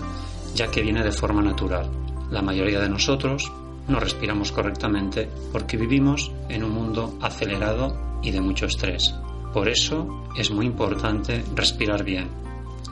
ya 0.55 0.71
que 0.71 0.83
viene 0.83 1.03
de 1.03 1.11
forma 1.11 1.43
natural. 1.43 1.91
La 2.31 2.43
mayoría 2.43 2.79
de 2.79 2.89
nosotros 2.89 3.51
no 3.89 3.99
respiramos 3.99 4.53
correctamente 4.53 5.29
porque 5.51 5.77
vivimos 5.77 6.31
en 6.49 6.63
un 6.63 6.71
mundo 6.71 7.19
acelerado 7.21 8.21
y 8.23 8.31
de 8.31 8.41
mucho 8.41 8.67
estrés. 8.67 9.13
Por 9.53 9.69
eso 9.69 10.27
es 10.39 10.53
muy 10.53 10.67
importante 10.67 11.45
respirar 11.57 12.05
bien 12.05 12.43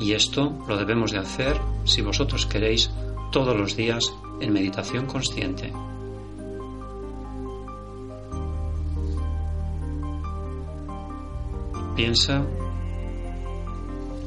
y 0.00 0.14
esto 0.14 0.58
lo 0.66 0.78
debemos 0.78 1.12
de 1.12 1.18
hacer, 1.18 1.60
si 1.84 2.00
vosotros 2.00 2.46
queréis, 2.46 2.90
todos 3.30 3.56
los 3.56 3.76
días 3.76 4.12
en 4.40 4.52
meditación 4.52 5.06
consciente. 5.06 5.72
Piensa, 11.94 12.42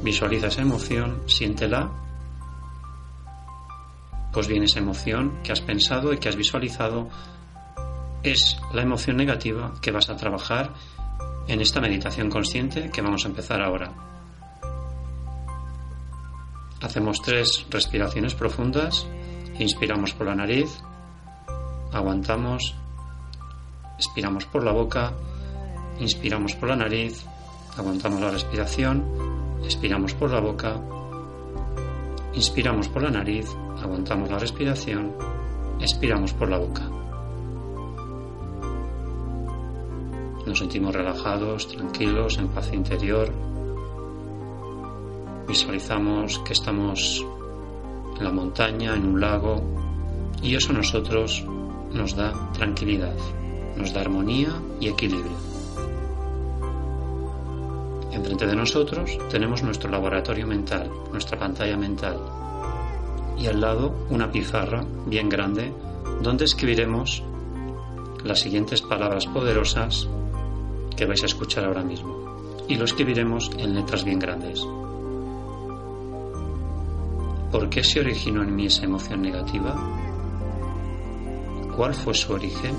visualiza 0.02 0.46
esa 0.46 0.62
emoción, 0.62 1.22
siéntela. 1.26 1.90
Pues 4.32 4.46
bien, 4.46 4.62
esa 4.62 4.78
emoción 4.78 5.42
que 5.42 5.52
has 5.52 5.60
pensado 5.60 6.12
y 6.12 6.18
que 6.18 6.28
has 6.28 6.36
visualizado 6.36 7.08
es 8.22 8.56
la 8.72 8.82
emoción 8.82 9.16
negativa 9.16 9.74
que 9.82 9.90
vas 9.90 10.08
a 10.08 10.16
trabajar 10.16 10.72
en 11.48 11.60
esta 11.60 11.80
meditación 11.80 12.30
consciente 12.30 12.90
que 12.90 13.02
vamos 13.02 13.24
a 13.24 13.28
empezar 13.28 13.60
ahora. 13.60 14.13
Hacemos 16.82 17.22
tres 17.22 17.66
respiraciones 17.70 18.34
profundas. 18.34 19.06
Inspiramos 19.58 20.12
por 20.12 20.26
la 20.26 20.34
nariz, 20.34 20.82
aguantamos, 21.92 22.74
expiramos 23.98 24.46
por 24.46 24.64
la 24.64 24.72
boca, 24.72 25.12
inspiramos 26.00 26.54
por 26.54 26.70
la 26.70 26.76
nariz, 26.76 27.24
aguantamos 27.76 28.20
la 28.20 28.30
respiración, 28.30 29.04
expiramos 29.64 30.14
por 30.14 30.30
la 30.30 30.40
boca, 30.40 30.80
inspiramos 32.34 32.88
por 32.88 33.02
la 33.02 33.10
nariz, 33.10 33.48
aguantamos 33.80 34.30
la 34.30 34.38
respiración, 34.38 35.12
expiramos 35.80 36.32
por 36.32 36.48
la 36.48 36.58
boca. 36.58 36.82
Nos 40.46 40.58
sentimos 40.58 40.94
relajados, 40.94 41.68
tranquilos, 41.68 42.38
en 42.38 42.48
paz 42.48 42.72
interior, 42.72 43.32
Visualizamos 45.46 46.38
que 46.40 46.52
estamos 46.52 47.24
en 48.18 48.24
la 48.24 48.30
montaña, 48.30 48.94
en 48.94 49.06
un 49.06 49.20
lago, 49.20 49.62
y 50.42 50.54
eso 50.54 50.70
a 50.70 50.76
nosotros 50.76 51.44
nos 51.92 52.16
da 52.16 52.32
tranquilidad, 52.52 53.14
nos 53.76 53.92
da 53.92 54.00
armonía 54.00 54.48
y 54.80 54.88
equilibrio. 54.88 55.36
Enfrente 58.12 58.46
de 58.46 58.56
nosotros 58.56 59.18
tenemos 59.30 59.62
nuestro 59.62 59.90
laboratorio 59.90 60.46
mental, 60.46 60.90
nuestra 61.12 61.38
pantalla 61.38 61.76
mental, 61.76 62.18
y 63.38 63.46
al 63.46 63.60
lado 63.60 63.94
una 64.10 64.30
pizarra 64.30 64.84
bien 65.06 65.28
grande 65.28 65.72
donde 66.22 66.44
escribiremos 66.44 67.22
las 68.24 68.40
siguientes 68.40 68.80
palabras 68.82 69.26
poderosas 69.26 70.08
que 70.96 71.06
vais 71.06 71.22
a 71.22 71.26
escuchar 71.26 71.64
ahora 71.64 71.82
mismo. 71.82 72.64
Y 72.68 72.76
lo 72.76 72.84
escribiremos 72.84 73.50
en 73.58 73.74
letras 73.74 74.04
bien 74.04 74.18
grandes. 74.18 74.64
¿Por 77.54 77.70
qué 77.70 77.84
se 77.84 78.00
originó 78.00 78.42
en 78.42 78.56
mí 78.56 78.66
esa 78.66 78.84
emoción 78.84 79.22
negativa? 79.22 79.76
¿Cuál 81.76 81.94
fue 81.94 82.12
su 82.12 82.32
origen? 82.32 82.76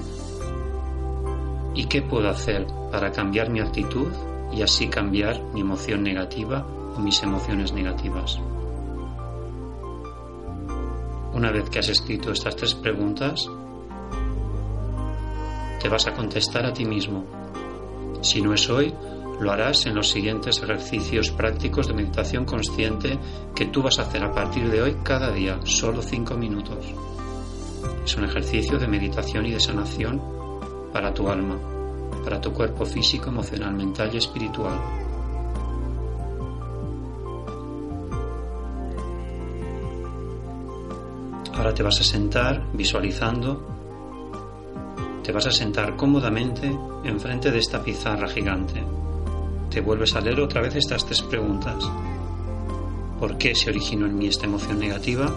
¿Y 1.73 1.85
qué 1.85 2.01
puedo 2.01 2.27
hacer 2.27 2.67
para 2.91 3.09
cambiar 3.09 3.49
mi 3.49 3.61
actitud 3.61 4.11
y 4.51 4.63
así 4.63 4.89
cambiar 4.89 5.41
mi 5.53 5.61
emoción 5.61 6.03
negativa 6.03 6.67
o 6.93 6.99
mis 6.99 7.23
emociones 7.23 7.71
negativas? 7.71 8.37
Una 11.33 11.51
vez 11.53 11.69
que 11.69 11.79
has 11.79 11.87
escrito 11.87 12.33
estas 12.33 12.57
tres 12.57 12.75
preguntas, 12.75 13.49
te 15.81 15.87
vas 15.87 16.05
a 16.05 16.13
contestar 16.13 16.65
a 16.65 16.73
ti 16.73 16.83
mismo. 16.83 17.23
Si 18.19 18.41
no 18.41 18.53
es 18.53 18.69
hoy, 18.69 18.93
Lo 19.39 19.51
harás 19.51 19.85
en 19.85 19.95
los 19.95 20.09
siguientes 20.09 20.61
ejercicios 20.63 21.29
prácticos 21.31 21.87
de 21.87 21.93
meditación 21.93 22.45
consciente 22.45 23.19
que 23.53 23.65
tú 23.65 23.83
vas 23.83 23.99
a 23.99 24.03
hacer 24.03 24.23
a 24.23 24.31
partir 24.31 24.69
de 24.69 24.81
hoy 24.81 24.95
cada 25.03 25.29
día, 25.31 25.59
solo 25.65 26.01
cinco 26.01 26.35
minutos. 26.35 26.85
Es 28.05 28.15
un 28.15 28.23
ejercicio 28.23 28.79
de 28.79 28.87
meditación 28.87 29.45
y 29.45 29.51
de 29.51 29.59
sanación 29.59 30.21
para 30.93 31.13
tu 31.13 31.27
alma, 31.27 31.59
para 32.23 32.39
tu 32.39 32.53
cuerpo 32.53 32.85
físico, 32.85 33.29
emocional, 33.29 33.73
mental 33.73 34.09
y 34.13 34.17
espiritual. 34.17 34.79
Ahora 41.53 41.73
te 41.73 41.83
vas 41.83 41.99
a 41.99 42.03
sentar 42.03 42.67
visualizando, 42.71 43.67
te 45.23 45.31
vas 45.33 45.47
a 45.47 45.51
sentar 45.51 45.97
cómodamente 45.97 46.73
enfrente 47.03 47.51
de 47.51 47.59
esta 47.59 47.83
pizarra 47.83 48.27
gigante 48.29 48.83
te 49.75 49.81
vuelves 49.81 50.15
a 50.15 50.21
leer 50.21 50.39
otra 50.39 50.61
vez 50.61 50.73
estas 50.77 51.05
tres 51.05 51.21
preguntas. 51.21 51.83
¿Por 53.19 53.37
qué 53.37 53.53
se 53.53 53.69
originó 53.69 54.05
en 54.05 54.17
mí 54.17 54.27
esta 54.27 54.45
emoción 54.45 54.79
negativa? 54.79 55.29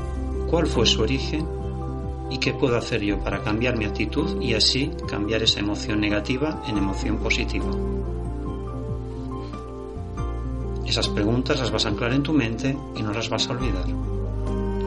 ¿Cuál 0.48 0.68
fue 0.68 0.86
su 0.86 1.02
origen? 1.02 1.44
¿Y 2.30 2.38
qué 2.38 2.54
puedo 2.54 2.76
hacer 2.76 3.02
yo 3.02 3.18
para 3.18 3.42
cambiar 3.42 3.76
mi 3.76 3.84
actitud 3.84 4.40
y 4.40 4.54
así 4.54 4.92
cambiar 5.08 5.42
esa 5.42 5.58
emoción 5.58 6.00
negativa 6.00 6.62
en 6.68 6.78
emoción 6.78 7.16
positiva? 7.16 7.66
Esas 10.86 11.08
preguntas 11.08 11.58
las 11.58 11.72
vas 11.72 11.86
a 11.86 11.88
anclar 11.88 12.12
en 12.12 12.22
tu 12.22 12.32
mente 12.32 12.78
y 12.94 13.02
no 13.02 13.12
las 13.12 13.28
vas 13.28 13.48
a 13.48 13.54
olvidar. 13.54 13.88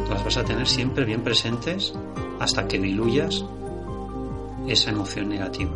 Las 0.10 0.24
vas 0.24 0.38
a 0.38 0.46
tener 0.46 0.66
siempre 0.66 1.04
bien 1.04 1.24
presentes 1.24 1.94
hasta 2.40 2.70
que 2.70 2.80
diluyas 2.80 3.44
esa 4.66 4.92
emoción 4.92 5.28
negativa. 5.28 5.74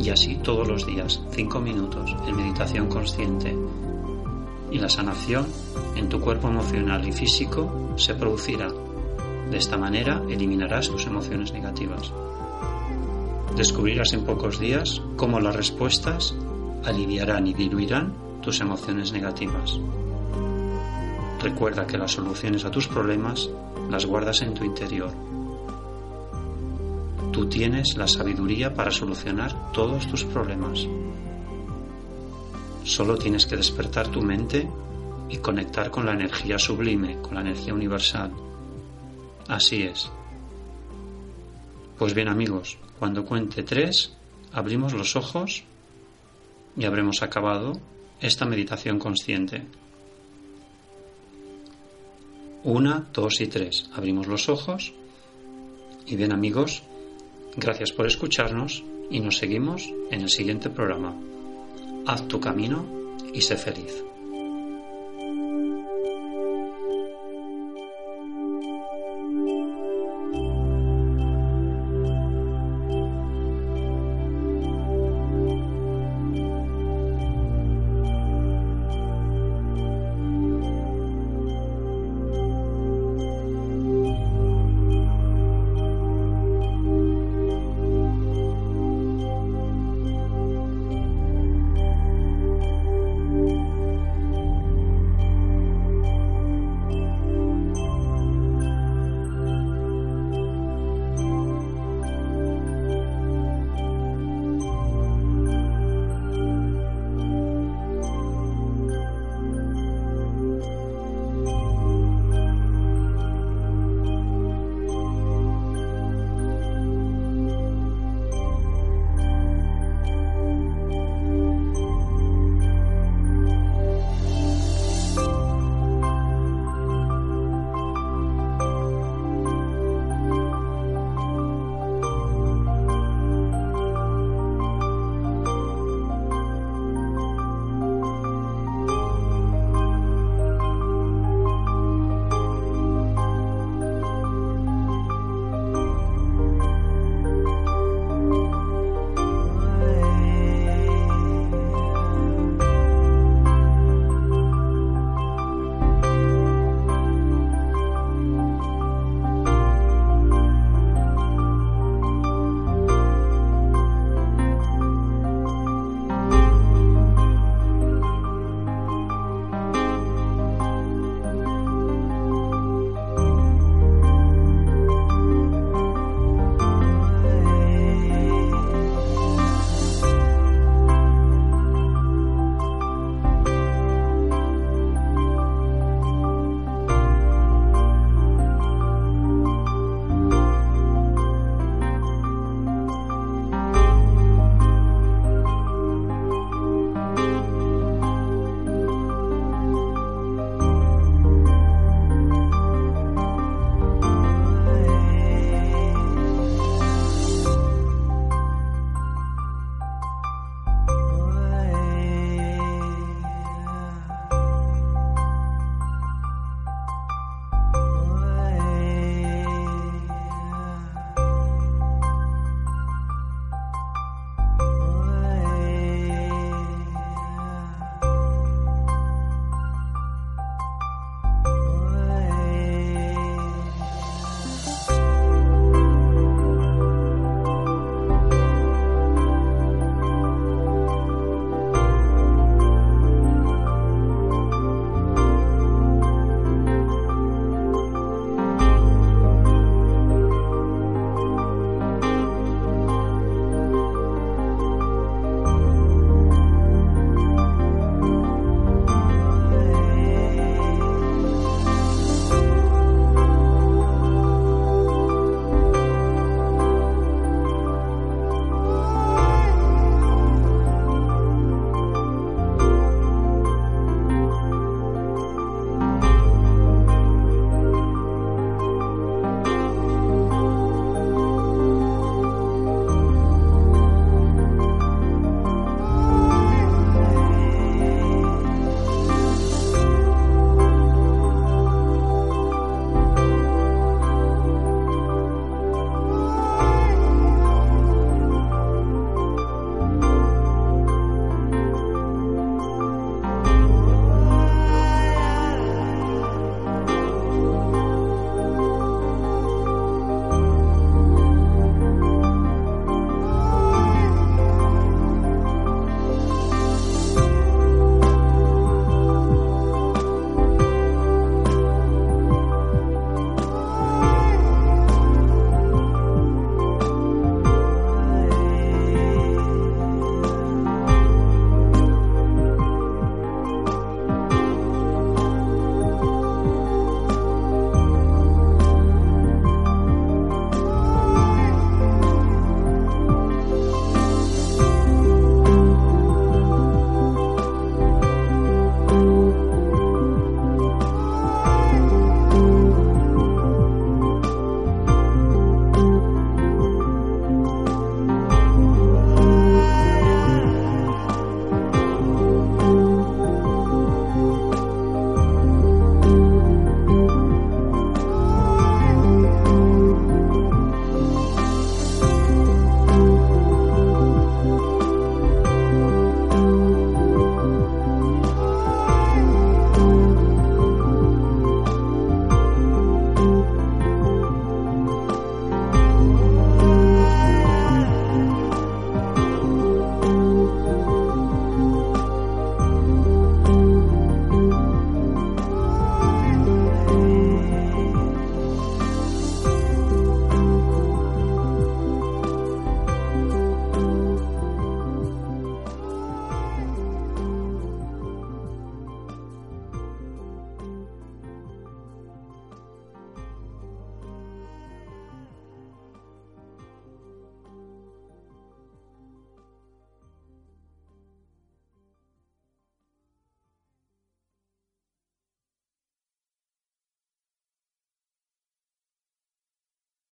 Y 0.00 0.10
así 0.10 0.36
todos 0.36 0.66
los 0.66 0.86
días, 0.86 1.20
cinco 1.30 1.60
minutos 1.60 2.14
en 2.26 2.36
meditación 2.36 2.88
consciente. 2.88 3.56
Y 4.70 4.78
la 4.78 4.88
sanación 4.88 5.46
en 5.96 6.08
tu 6.08 6.20
cuerpo 6.20 6.48
emocional 6.48 7.06
y 7.06 7.12
físico 7.12 7.92
se 7.96 8.14
producirá. 8.14 8.68
De 9.50 9.58
esta 9.58 9.76
manera 9.76 10.22
eliminarás 10.28 10.88
tus 10.88 11.06
emociones 11.06 11.52
negativas. 11.52 12.12
Descubrirás 13.56 14.12
en 14.14 14.24
pocos 14.24 14.58
días 14.58 15.02
cómo 15.16 15.38
las 15.40 15.54
respuestas 15.54 16.34
aliviarán 16.84 17.46
y 17.46 17.54
diluirán 17.54 18.14
tus 18.40 18.60
emociones 18.60 19.12
negativas. 19.12 19.78
Recuerda 21.40 21.86
que 21.86 21.98
las 21.98 22.12
soluciones 22.12 22.64
a 22.64 22.70
tus 22.70 22.88
problemas 22.88 23.50
las 23.90 24.06
guardas 24.06 24.42
en 24.42 24.54
tu 24.54 24.64
interior 24.64 25.31
Tú 27.32 27.48
tienes 27.48 27.96
la 27.96 28.06
sabiduría 28.06 28.74
para 28.74 28.90
solucionar 28.90 29.72
todos 29.72 30.06
tus 30.06 30.22
problemas. 30.24 30.86
Solo 32.84 33.16
tienes 33.16 33.46
que 33.46 33.56
despertar 33.56 34.08
tu 34.08 34.20
mente 34.20 34.68
y 35.30 35.38
conectar 35.38 35.90
con 35.90 36.04
la 36.04 36.12
energía 36.12 36.58
sublime, 36.58 37.18
con 37.22 37.34
la 37.34 37.40
energía 37.40 37.72
universal. 37.72 38.32
Así 39.48 39.82
es. 39.82 40.10
Pues 41.98 42.12
bien 42.12 42.28
amigos, 42.28 42.78
cuando 42.98 43.24
cuente 43.24 43.62
tres, 43.62 44.14
abrimos 44.52 44.92
los 44.92 45.16
ojos 45.16 45.64
y 46.76 46.84
habremos 46.84 47.22
acabado 47.22 47.80
esta 48.20 48.44
meditación 48.44 48.98
consciente. 48.98 49.66
Una, 52.64 53.08
dos 53.12 53.40
y 53.40 53.46
tres. 53.46 53.90
Abrimos 53.94 54.26
los 54.26 54.48
ojos. 54.48 54.92
Y 56.06 56.16
bien 56.16 56.32
amigos, 56.32 56.82
Gracias 57.56 57.92
por 57.92 58.06
escucharnos 58.06 58.82
y 59.10 59.20
nos 59.20 59.38
seguimos 59.38 59.92
en 60.10 60.22
el 60.22 60.30
siguiente 60.30 60.70
programa. 60.70 61.14
Haz 62.06 62.26
tu 62.26 62.40
camino 62.40 62.84
y 63.34 63.42
sé 63.42 63.56
feliz. 63.56 64.02